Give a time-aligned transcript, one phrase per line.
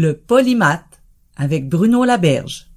[0.00, 1.02] Le polymath
[1.36, 2.70] avec Bruno Laberge.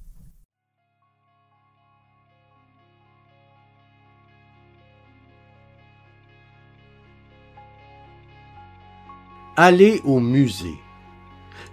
[9.56, 10.74] Aller au musée.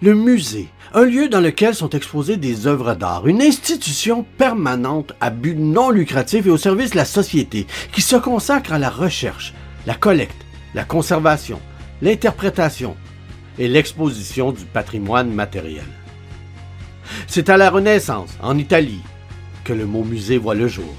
[0.03, 5.31] Le musée, un lieu dans lequel sont exposées des œuvres d'art, une institution permanente à
[5.31, 9.55] but non lucratif et au service de la société, qui se consacre à la recherche,
[9.87, 10.45] la collecte,
[10.75, 11.59] la conservation,
[12.03, 12.95] l'interprétation
[13.59, 15.85] et l'exposition du patrimoine matériel.
[17.27, 19.01] C'est à la Renaissance, en Italie,
[19.63, 20.95] que le mot musée voit le jour.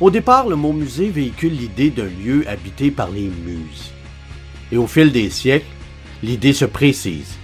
[0.00, 3.92] Au départ, le mot musée véhicule l'idée d'un lieu habité par les muses.
[4.72, 5.66] Et au fil des siècles,
[6.22, 7.36] l'idée se précise.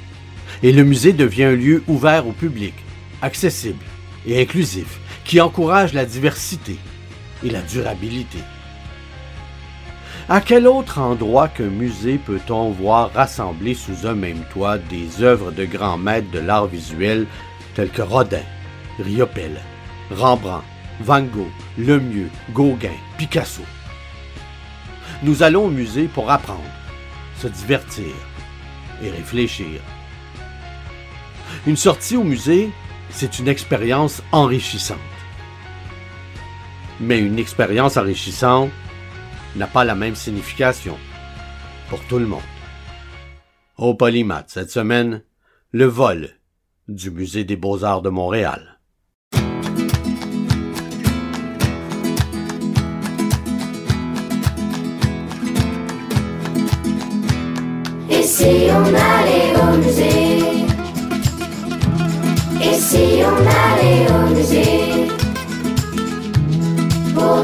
[0.63, 2.75] Et le musée devient un lieu ouvert au public,
[3.21, 3.85] accessible
[4.27, 6.77] et inclusif, qui encourage la diversité
[7.45, 8.39] et la durabilité.
[10.29, 15.53] À quel autre endroit qu'un musée peut-on voir rassembler sous un même toit des œuvres
[15.53, 17.29] de grands maîtres de l'art visuel
[17.77, 18.43] tels que Rodin,
[18.99, 19.61] Riopelle,
[20.11, 20.65] Rembrandt,
[20.99, 21.47] Van Gogh,
[21.79, 23.63] Lemieux, Gauguin, Picasso?
[25.23, 26.61] Nous allons au musée pour apprendre,
[27.39, 28.13] se divertir
[29.05, 29.81] et réfléchir.
[31.69, 32.73] Une sortie au musée,
[33.11, 34.99] c'est une expérience enrichissante.
[36.99, 38.71] Mais une expérience enrichissante
[39.57, 40.97] n'a pas la même signification
[41.89, 42.41] pour tout le monde.
[43.79, 45.23] Au Polymath, cette semaine,
[45.71, 46.31] le vol
[46.89, 48.79] du Musée des beaux-arts de Montréal.
[58.11, 60.39] Et si au musée?
[62.63, 64.46] Et si au musée?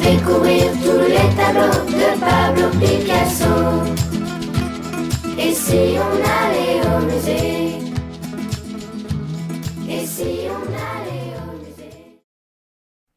[0.03, 3.55] Découvrir tous les tableaux de Pablo Picasso.
[5.39, 7.79] Et si on allait au musée?
[9.89, 12.21] Et si on allait au musée?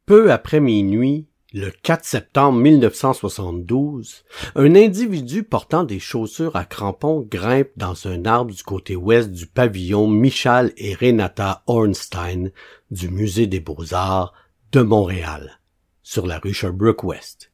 [0.05, 4.23] Peu après minuit, le 4 septembre 1972,
[4.55, 9.47] un individu portant des chaussures à crampons grimpe dans un arbre du côté ouest du
[9.47, 12.51] pavillon Michal et Renata Ornstein
[12.91, 14.33] du Musée des Beaux-Arts
[14.73, 15.59] de Montréal,
[16.05, 17.51] sur la rue Sherbrooke-Ouest.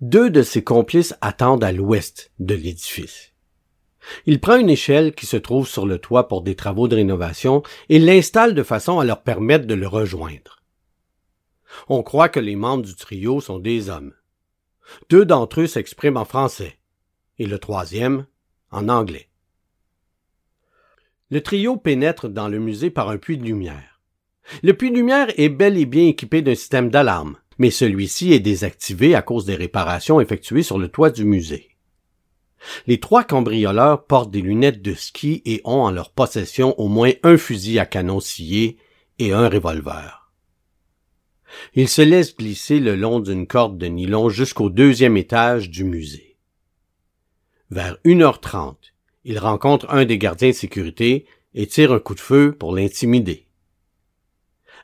[0.00, 3.32] Deux de ses complices attendent à l'ouest de l'édifice.
[4.24, 7.64] Il prend une échelle qui se trouve sur le toit pour des travaux de rénovation
[7.88, 10.62] et l'installe de façon à leur permettre de le rejoindre.
[11.88, 14.14] On croit que les membres du trio sont des hommes.
[15.10, 16.78] Deux d'entre eux s'expriment en français
[17.38, 18.26] et le troisième
[18.70, 19.28] en anglais.
[21.30, 23.93] Le trio pénètre dans le musée par un puits de lumière.
[24.62, 29.14] Le puits lumière est bel et bien équipé d'un système d'alarme, mais celui-ci est désactivé
[29.14, 31.70] à cause des réparations effectuées sur le toit du musée.
[32.86, 37.12] Les trois cambrioleurs portent des lunettes de ski et ont en leur possession au moins
[37.22, 38.78] un fusil à canon scié
[39.18, 40.32] et un revolver.
[41.74, 46.36] Ils se laissent glisser le long d'une corde de nylon jusqu'au deuxième étage du musée.
[47.70, 48.76] Vers 1h30,
[49.24, 53.46] ils rencontrent un des gardiens de sécurité et tirent un coup de feu pour l'intimider.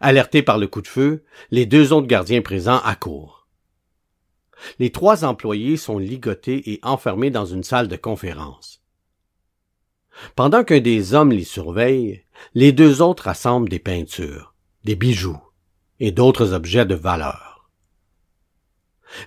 [0.01, 3.47] Alertés par le coup de feu, les deux autres gardiens présents accourent.
[4.79, 8.83] Les trois employés sont ligotés et enfermés dans une salle de conférence.
[10.37, 12.25] Pendant qu'un des hommes les surveille,
[12.55, 15.41] les deux autres rassemblent des peintures, des bijoux
[15.99, 17.71] et d'autres objets de valeur.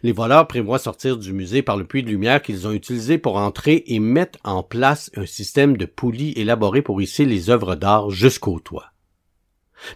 [0.02, 3.36] Les voleurs prévoient sortir du musée par le puits de lumière qu'ils ont utilisé pour
[3.36, 8.10] entrer et mettent en place un système de poulies élaboré pour hisser les œuvres d'art
[8.10, 8.93] jusqu'au toit.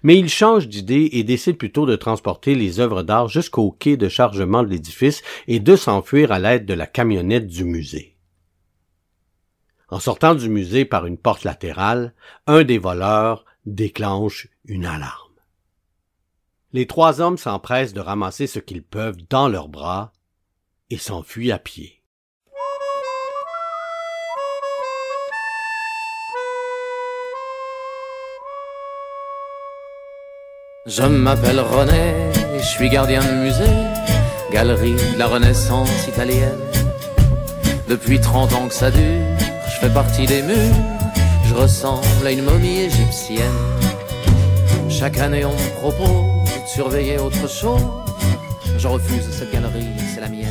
[0.04, 4.10] Mais ils changent d'idée et décident plutôt de transporter les œuvres d'art jusqu'au quai de
[4.10, 8.18] chargement de l'édifice et de s'enfuir à l'aide de la camionnette du musée.
[9.90, 12.14] En sortant du musée par une porte latérale,
[12.46, 15.28] un des voleurs déclenche une alarme.
[16.74, 20.12] Les trois hommes s'empressent de ramasser ce qu'ils peuvent dans leurs bras
[20.90, 21.97] et s'enfuient à pied.
[30.88, 33.76] Je m'appelle René, je suis gardien de musée,
[34.54, 36.58] galerie de la Renaissance italienne.
[37.90, 39.22] Depuis 30 ans que ça dure,
[39.66, 40.76] je fais partie des murs,
[41.46, 43.52] je ressemble à une momie égyptienne.
[44.90, 47.82] Chaque année on me propose de surveiller autre chose,
[48.78, 50.48] je refuse cette galerie, c'est la mienne.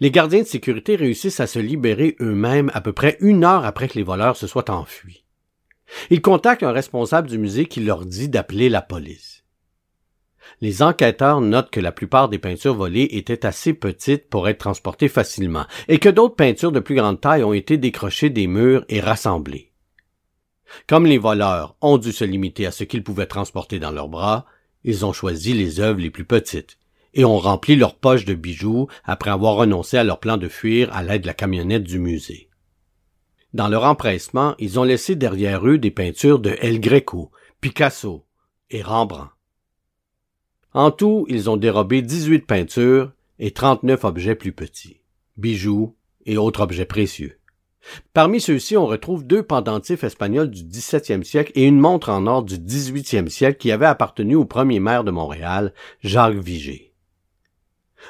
[0.00, 3.88] Les gardiens de sécurité réussissent à se libérer eux-mêmes à peu près une heure après
[3.88, 5.27] que les voleurs se soient enfuis.
[6.10, 9.44] Ils contactent un responsable du musée qui leur dit d'appeler la police.
[10.60, 15.08] Les enquêteurs notent que la plupart des peintures volées étaient assez petites pour être transportées
[15.08, 19.00] facilement et que d'autres peintures de plus grande taille ont été décrochées des murs et
[19.00, 19.72] rassemblées.
[20.86, 24.46] Comme les voleurs ont dû se limiter à ce qu'ils pouvaient transporter dans leurs bras,
[24.84, 26.78] ils ont choisi les œuvres les plus petites
[27.14, 30.94] et ont rempli leurs poches de bijoux après avoir renoncé à leur plan de fuir
[30.94, 32.47] à l'aide de la camionnette du musée.
[33.54, 37.30] Dans leur empressement, ils ont laissé derrière eux des peintures de El Greco,
[37.60, 38.26] Picasso
[38.70, 39.30] et Rembrandt.
[40.74, 45.00] En tout, ils ont dérobé 18 peintures et 39 objets plus petits,
[45.36, 45.96] bijoux
[46.26, 47.38] et autres objets précieux.
[48.12, 52.42] Parmi ceux-ci, on retrouve deux pendentifs espagnols du XVIIe siècle et une montre en or
[52.42, 55.72] du XVIIIe siècle qui avait appartenu au premier maire de Montréal,
[56.02, 56.87] Jacques Vigée.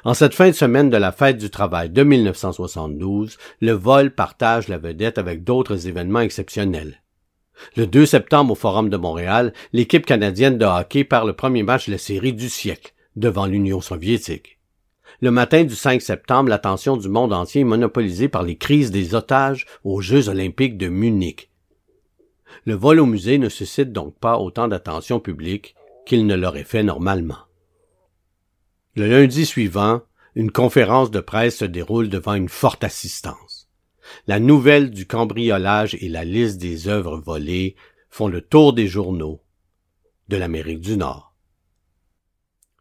[0.05, 4.69] En cette fin de semaine de la fête du travail de 1972, le vol partage
[4.69, 7.03] la vedette avec d'autres événements exceptionnels.
[7.77, 11.87] Le 2 septembre au Forum de Montréal, l'équipe canadienne de hockey perd le premier match
[11.87, 14.61] de la série du siècle devant l'Union soviétique.
[15.21, 19.17] Le matin du 5 septembre, l'attention du monde entier est monopolisée par les crises des
[19.17, 21.51] otages aux Jeux olympiques de Munich.
[22.65, 25.75] Le vol au musée ne suscite donc pas autant d'attention publique
[26.07, 27.48] qu'il ne l'aurait fait normalement.
[28.99, 30.03] Le lundi suivant,
[30.35, 33.69] une conférence de presse se déroule devant une forte assistance.
[34.27, 37.77] La nouvelle du cambriolage et la liste des œuvres volées
[38.11, 39.41] font le tour des journaux
[40.27, 41.33] de l'Amérique du Nord.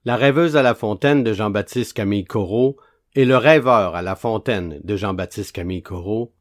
[0.06, 2.78] La rêveuse à la fontaine de Jean-Baptiste Camille Corot
[3.14, 6.34] et le rêveur à la fontaine de Jean-Baptiste Camille Corot,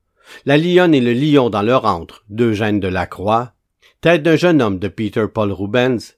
[0.46, 3.52] la lionne et le lion dans leur antre d'Eugène de Lacroix,
[4.00, 6.16] tête d'un jeune homme de Peter Paul Rubens,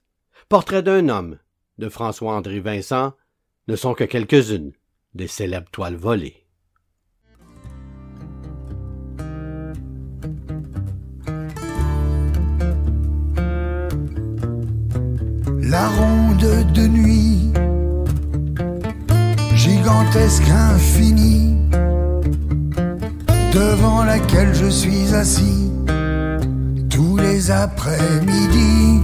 [0.48, 1.38] portrait d'un homme
[1.78, 3.14] de François-André Vincent
[3.68, 4.72] ne sont que quelques-unes
[5.14, 6.46] des célèbres toiles volées.
[15.60, 17.52] La ronde de nuit,
[19.54, 21.58] gigantesque infinie,
[23.52, 25.70] devant laquelle je suis assis
[26.88, 29.02] tous les après-midi.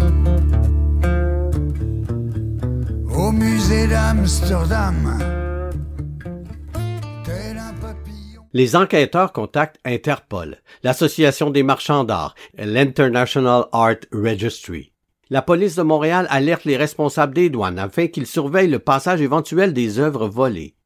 [8.53, 14.93] Les enquêteurs contactent Interpol, l'Association des marchands d'art et l'International Art Registry.
[15.29, 19.73] La police de Montréal alerte les responsables des douanes afin qu'ils surveillent le passage éventuel
[19.73, 20.77] des œuvres volées.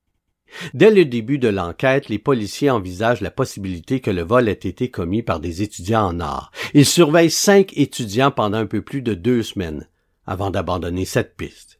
[0.72, 4.90] Dès le début de l'enquête, les policiers envisagent la possibilité que le vol ait été
[4.90, 6.50] commis par des étudiants en art.
[6.72, 9.86] Ils surveillent cinq étudiants pendant un peu plus de deux semaines,
[10.26, 11.77] avant d'abandonner cette piste.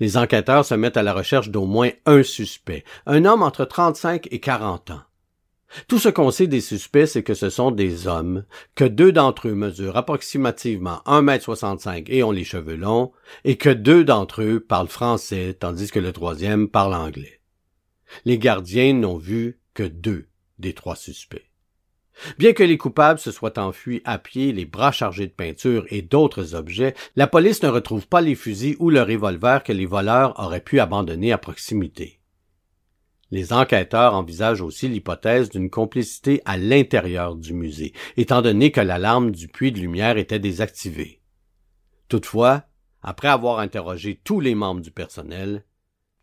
[0.00, 4.28] Les enquêteurs se mettent à la recherche d'au moins un suspect, un homme entre 35
[4.30, 5.02] et 40 ans.
[5.88, 8.44] Tout ce qu'on sait des suspects, c'est que ce sont des hommes,
[8.74, 13.12] que deux d'entre eux mesurent approximativement 1,65 m et ont les cheveux longs,
[13.44, 17.40] et que deux d'entre eux parlent français, tandis que le troisième parle anglais.
[18.24, 20.26] Les gardiens n'ont vu que deux
[20.58, 21.51] des trois suspects.
[22.38, 26.02] Bien que les coupables se soient enfuis à pied, les bras chargés de peinture et
[26.02, 30.38] d'autres objets, la police ne retrouve pas les fusils ou le revolver que les voleurs
[30.38, 32.20] auraient pu abandonner à proximité.
[33.30, 39.30] Les enquêteurs envisagent aussi l'hypothèse d'une complicité à l'intérieur du musée, étant donné que l'alarme
[39.30, 41.22] du puits de lumière était désactivée.
[42.08, 42.64] Toutefois,
[43.00, 45.64] après avoir interrogé tous les membres du personnel,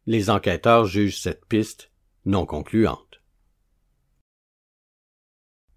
[0.06, 1.92] les enquêteurs jugent cette piste
[2.26, 3.19] non concluante.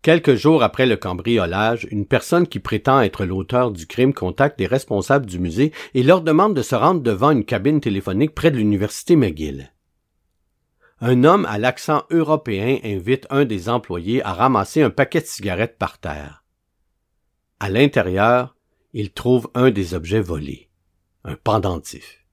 [0.02, 4.66] Quelques jours après le cambriolage, une personne qui prétend être l'auteur du crime contacte des
[4.66, 8.56] responsables du musée et leur demande de se rendre devant une cabine téléphonique près de
[8.56, 9.72] l'université McGill.
[11.00, 15.78] Un homme à l'accent européen invite un des employés à ramasser un paquet de cigarettes
[15.78, 16.44] par terre.
[17.60, 18.56] À l'intérieur,
[18.92, 20.68] il trouve un des objets volés,
[21.22, 22.26] un pendentif.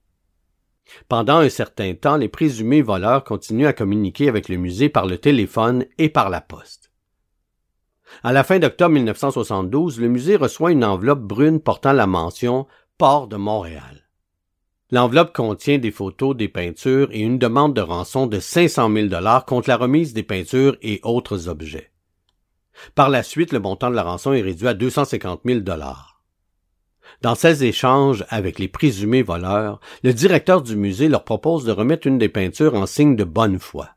[1.08, 5.18] Pendant un certain temps, les présumés voleurs continuent à communiquer avec le musée par le
[5.18, 6.89] téléphone et par la poste.
[8.22, 12.66] À la fin d'octobre 1972, le musée reçoit une enveloppe brune portant la mention
[12.98, 14.08] Port de Montréal.
[14.90, 19.44] L'enveloppe contient des photos des peintures et une demande de rançon de 500 000 dollars
[19.44, 21.92] contre la remise des peintures et autres objets.
[22.94, 26.22] Par la suite, le montant de la rançon est réduit à 250 000 dollars.
[27.22, 32.06] Dans ces échanges avec les présumés voleurs, le directeur du musée leur propose de remettre
[32.06, 33.90] une des peintures en signe de bonne foi.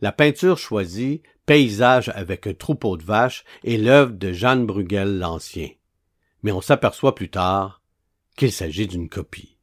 [0.00, 5.70] La peinture choisie, Paysage avec un troupeau de vaches, est l'œuvre de Jeanne Bruegel l'Ancien.
[6.44, 7.82] Mais on s'aperçoit plus tard
[8.36, 9.58] qu'il s'agit d'une copie.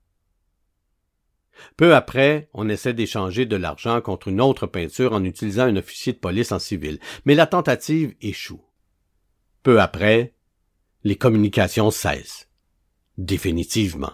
[1.77, 6.12] Peu après, on essaie d'échanger de l'argent contre une autre peinture en utilisant un officier
[6.12, 8.65] de police en civil, mais la tentative échoue.
[9.63, 10.34] Peu après,
[11.06, 12.50] les communications cessent.
[13.17, 14.12] Définitivement.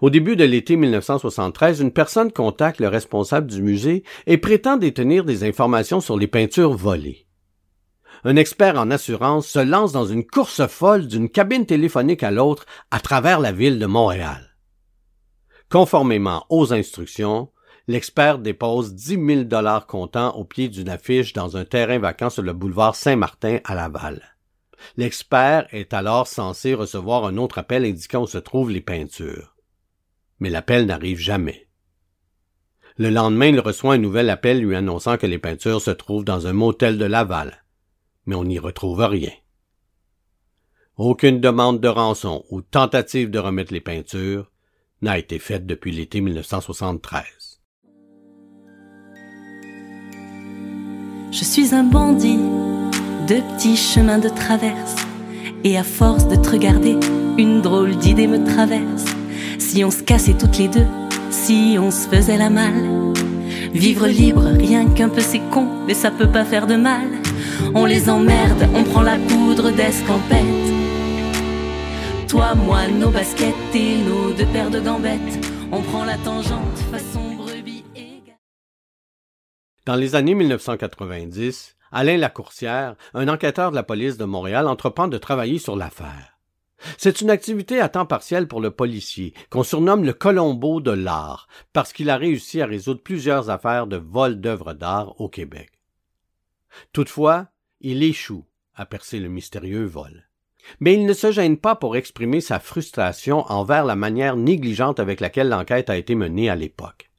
[0.00, 5.24] Au début de l'été 1973, une personne contacte le responsable du musée et prétend détenir
[5.24, 7.26] des informations sur les peintures volées.
[8.24, 12.66] Un expert en assurance se lance dans une course folle d'une cabine téléphonique à l'autre
[12.90, 14.56] à travers la ville de Montréal.
[15.68, 17.50] Conformément aux instructions,
[17.88, 22.42] l'expert dépose 10 000 dollars comptants au pied d'une affiche dans un terrain vacant sur
[22.42, 24.22] le boulevard Saint-Martin à Laval.
[24.96, 29.51] L'expert est alors censé recevoir un autre appel indiquant où se trouvent les peintures.
[30.42, 31.68] Mais l'appel n'arrive jamais.
[32.96, 36.48] Le lendemain, il reçoit un nouvel appel lui annonçant que les peintures se trouvent dans
[36.48, 37.62] un motel de Laval.
[38.26, 39.30] Mais on n'y retrouve rien.
[40.96, 44.50] Aucune demande de rançon ou tentative de remettre les peintures
[45.00, 47.60] n'a été faite depuis l'été 1973.
[51.30, 52.40] Je suis un bandit
[53.28, 54.96] de petits chemins de traverse.
[55.62, 56.98] Et à force de te regarder,
[57.38, 59.21] une drôle d'idée me traverse.
[59.62, 60.86] Si on se cassait toutes les deux,
[61.30, 63.14] si on se faisait la malle.
[63.72, 67.06] Vivre libre, rien qu'un peu c'est con, mais ça peut pas faire de mal.
[67.72, 70.36] On les emmerde, on prend la poudre d'escampette.
[72.28, 75.38] Toi, moi, nos baskets et nos deux paires de gambettes.
[75.70, 78.20] On prend la tangente façon brebis et...
[79.86, 85.18] Dans les années 1990, Alain Lacourcière, un enquêteur de la police de Montréal, entreprend de
[85.18, 86.31] travailler sur l'affaire.
[86.98, 91.48] C'est une activité à temps partiel pour le policier, qu'on surnomme le Colombo de l'art,
[91.72, 95.70] parce qu'il a réussi à résoudre plusieurs affaires de vol d'œuvres d'art au Québec.
[96.92, 97.48] Toutefois,
[97.80, 100.28] il échoue à percer le mystérieux vol.
[100.80, 105.20] Mais il ne se gêne pas pour exprimer sa frustration envers la manière négligente avec
[105.20, 107.10] laquelle l'enquête a été menée à l'époque.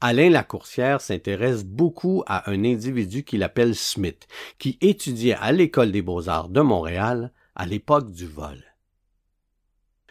[0.00, 6.02] Alain Lacourcière s'intéresse beaucoup à un individu qu'il appelle Smith, qui étudiait à l'École des
[6.02, 8.64] beaux-arts de Montréal à l'époque du vol.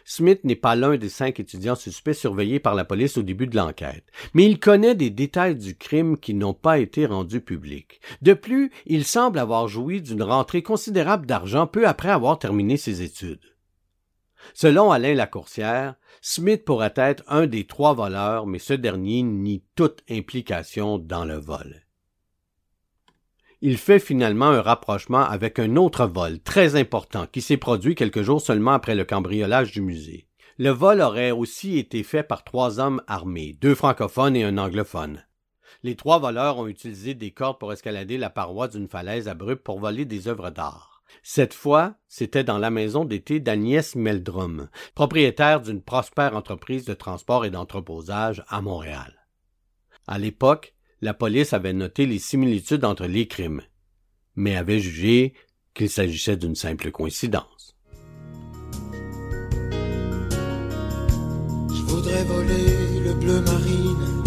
[0.04, 3.56] Smith n'est pas l'un des cinq étudiants suspects surveillés par la police au début de
[3.56, 8.00] l'enquête, mais il connaît des détails du crime qui n'ont pas été rendus publics.
[8.22, 13.02] De plus, il semble avoir joui d'une rentrée considérable d'argent peu après avoir terminé ses
[13.02, 13.54] études.
[14.54, 20.02] Selon Alain Lacourcière, Smith pourrait être un des trois voleurs, mais ce dernier nie toute
[20.10, 21.87] implication dans le vol.
[23.60, 28.22] Il fait finalement un rapprochement avec un autre vol très important qui s'est produit quelques
[28.22, 30.28] jours seulement après le cambriolage du musée.
[30.58, 35.24] Le vol aurait aussi été fait par trois hommes armés, deux francophones et un anglophone.
[35.82, 39.80] Les trois voleurs ont utilisé des cordes pour escalader la paroi d'une falaise abrupte pour
[39.80, 41.02] voler des œuvres d'art.
[41.22, 47.44] Cette fois, c'était dans la maison d'été d'Agnès Meldrum, propriétaire d'une prospère entreprise de transport
[47.44, 49.26] et d'entreposage à Montréal.
[50.06, 53.62] À l'époque, la police avait noté les similitudes entre les crimes,
[54.34, 55.34] mais avait jugé
[55.74, 57.76] qu'il s'agissait d'une simple coïncidence.
[61.70, 64.22] Je voudrais voler le bleu marine,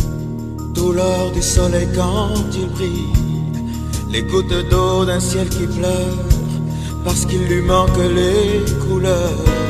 [0.73, 3.13] tout l'or du soleil quand il brille,
[4.11, 6.25] les gouttes d'eau d'un ciel qui pleure,
[7.03, 9.61] parce qu'il lui manque les couleurs.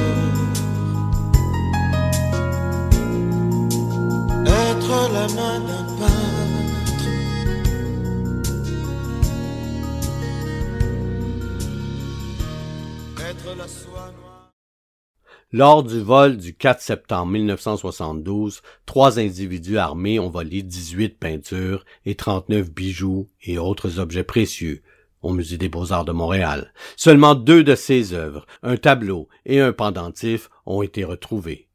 [15.53, 22.15] Lors du vol du 4 septembre 1972, trois individus armés ont volé 18 peintures et
[22.15, 24.81] 39 bijoux et autres objets précieux
[25.21, 26.71] au Musée des Beaux-Arts de Montréal.
[26.95, 31.67] Seulement deux de ces œuvres, un tableau et un pendentif, ont été retrouvés.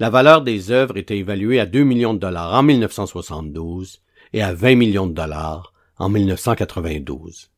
[0.00, 4.02] La valeur des œuvres était évaluée à 2 millions de dollars en 1972
[4.32, 7.52] et à 20 millions de dollars en 1992.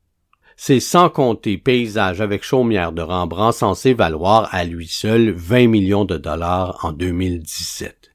[0.62, 6.05] C'est sans compter Paysage avec chaumière de Rembrandt censé valoir à lui seul 20 millions
[6.05, 8.11] de dollars en 2017.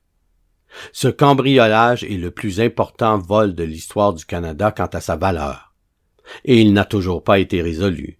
[0.94, 5.74] Ce cambriolage est le plus important vol de l'histoire du Canada quant à sa valeur.
[6.44, 8.20] Et il n'a toujours pas été résolu.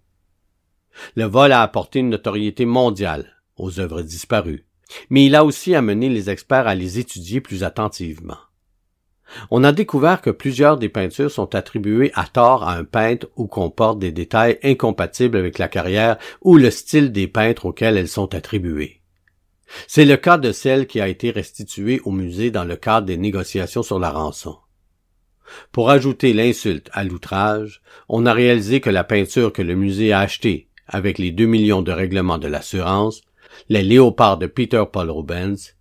[1.14, 4.66] Le vol a apporté une notoriété mondiale aux œuvres disparues,
[5.08, 8.38] mais il a aussi amené les experts à les étudier plus attentivement.
[9.50, 13.46] On a découvert que plusieurs des peintures sont attribuées à tort à un peintre ou
[13.46, 18.34] comportent des détails incompatibles avec la carrière ou le style des peintres auxquels elles sont
[18.34, 19.02] attribuées.
[19.88, 23.16] C'est le cas de celle qui a été restituée au musée dans le cadre des
[23.16, 24.56] négociations sur la rançon.
[25.72, 30.20] Pour ajouter l'insulte à l'outrage, on a réalisé que la peinture que le musée a
[30.20, 33.22] achetée avec les deux millions de règlements de l'assurance,
[33.68, 35.74] les léopards de Peter Paul Rubens,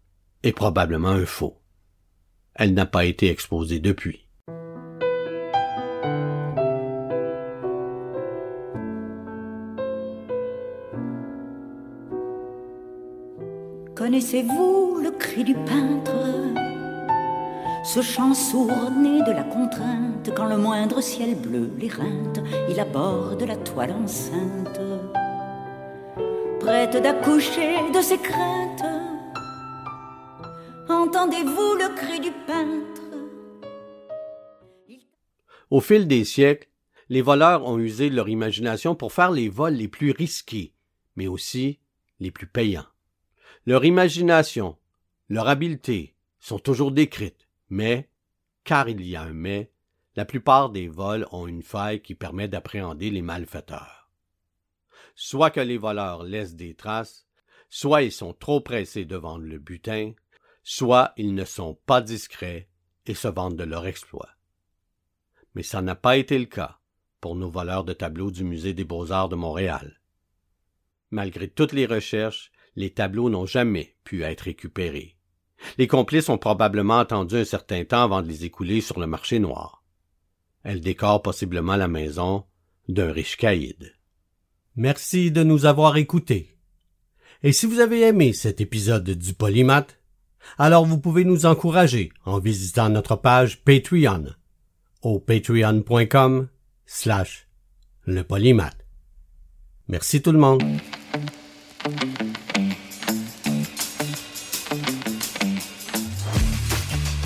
[0.43, 1.59] est probablement un faux.
[2.55, 4.25] Elle n'a pas été exposée depuis.
[13.93, 16.13] Connaissez-vous le cri du peintre?
[17.83, 23.43] Ce chant sourd né de la contrainte, quand le moindre ciel bleu l'éreinte, il aborde
[23.43, 24.79] la toile enceinte,
[26.59, 28.85] prête d'accoucher de ses craintes.
[31.15, 33.01] Le cri du peintre?
[35.69, 36.67] Au fil des siècles,
[37.07, 40.73] les voleurs ont usé leur imagination pour faire les vols les plus risqués,
[41.15, 41.79] mais aussi
[42.19, 42.85] les plus payants.
[43.65, 44.77] Leur imagination,
[45.29, 48.09] leur habileté sont toujours décrites, mais,
[48.65, 49.71] car il y a un mais,
[50.17, 54.11] la plupart des vols ont une faille qui permet d'appréhender les malfaiteurs.
[55.15, 57.25] Soit que les voleurs laissent des traces,
[57.69, 60.11] soit ils sont trop pressés de vendre le butin,
[60.67, 62.67] soit ils ne sont pas discrets
[63.05, 64.31] et se vantent de leur exploit.
[65.53, 66.79] Mais ça n'a pas été le cas
[67.21, 70.01] pour nos voleurs de tableaux du Musée des beaux-arts de Montréal.
[71.11, 75.15] Malgré toutes les recherches, les tableaux n'ont jamais pu être récupérés.
[75.77, 79.37] Les complices ont probablement attendu un certain temps avant de les écouler sur le marché
[79.37, 79.83] noir.
[80.63, 82.43] Elles décorent possiblement la maison
[82.89, 83.93] d'un riche caïd.
[84.75, 86.57] Merci de nous avoir écoutés.
[87.43, 89.99] Et si vous avez aimé cet épisode du Polymath,
[90.57, 94.25] alors vous pouvez nous encourager en visitant notre page Patreon
[95.01, 96.47] au patreon.com
[96.85, 97.47] slash
[98.05, 98.77] le polymath.
[99.87, 100.63] Merci tout le monde.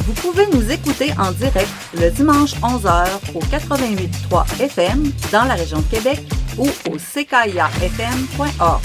[0.05, 5.79] Vous pouvez nous écouter en direct le dimanche 11h au 88.3 FM dans la région
[5.79, 6.19] de Québec
[6.57, 8.81] ou au ckiafm.org.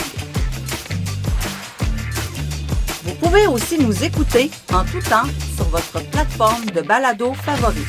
[3.24, 7.86] pouvez aussi nous écouter en tout temps sur votre plateforme de balado favorite.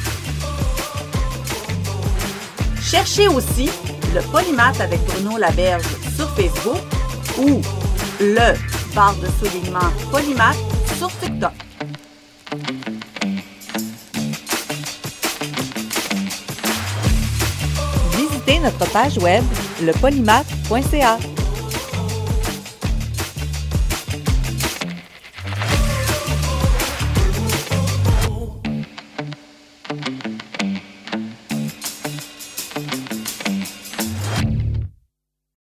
[2.82, 3.70] Cherchez aussi
[4.14, 5.84] le Polymath avec Bruno Laberge
[6.16, 6.80] sur Facebook
[7.38, 7.62] ou
[8.22, 8.54] le
[8.96, 10.56] barre de soulignement Polymath
[10.98, 11.52] sur TikTok.
[18.16, 19.44] Visitez notre page web
[19.82, 21.35] lepolymath.ca.